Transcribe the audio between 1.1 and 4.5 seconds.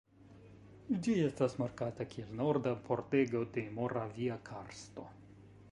estas markata kiel "Norda pordego de Moravia